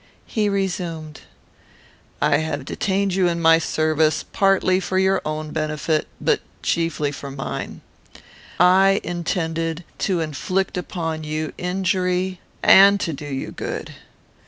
He 0.25 0.49
resumed: 0.49 1.21
"I 2.23 2.37
have 2.37 2.65
detained 2.65 3.13
you 3.13 3.27
in 3.27 3.39
my 3.39 3.59
service, 3.59 4.25
partly 4.33 4.79
for 4.79 4.97
your 4.97 5.21
own 5.23 5.51
benefit, 5.51 6.07
but 6.19 6.39
chiefly 6.63 7.11
for 7.11 7.29
mine. 7.29 7.81
I 8.59 8.99
intended 9.03 9.83
to 9.99 10.19
inflict 10.19 10.75
upon 10.75 11.23
you 11.23 11.53
injury 11.55 12.39
and 12.63 12.99
to 13.01 13.13
do 13.13 13.27
you 13.27 13.51
good. 13.51 13.93